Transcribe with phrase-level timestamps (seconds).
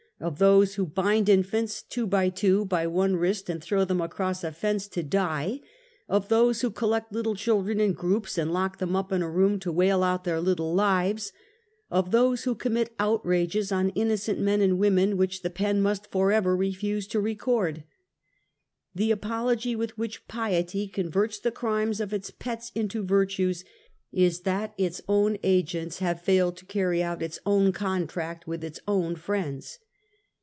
[0.19, 3.99] 225 of those who bind infants, two by two, by one wrist, and throw them
[3.99, 5.59] across a fence to die;
[6.07, 9.27] of those who col lect little children in groups and lock them up in a
[9.27, 11.33] room, to wail out their little lives;
[11.89, 16.11] of those who com mit outrages on innocent men and women which the pen must
[16.11, 17.83] forever refuse to record.
[18.93, 23.65] The apology with which piety converts the crimes of its pets into virtues,
[24.11, 28.79] is that its own agents have failed to carry out its own contract with its
[28.87, 29.79] own friends.